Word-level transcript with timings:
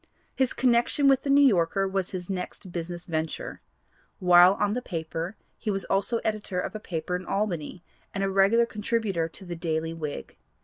His 0.35 0.51
connection 0.51 1.07
with 1.07 1.21
the 1.21 1.29
New 1.29 1.45
Yorker 1.45 1.87
was 1.87 2.09
his 2.09 2.27
next 2.27 2.71
business 2.71 3.05
venture. 3.05 3.61
While 4.17 4.55
on 4.55 4.73
this 4.73 4.81
paper 4.83 5.35
he 5.59 5.69
was 5.69 5.85
also 5.85 6.17
editor 6.23 6.59
of 6.59 6.73
a 6.73 6.79
paper 6.79 7.15
in 7.15 7.23
Albany, 7.27 7.83
and 8.11 8.23
a 8.23 8.29
regular 8.31 8.65
contributor 8.65 9.29
to 9.29 9.45
the 9.45 9.55
Daily 9.55 9.93
Whig. 9.93 10.37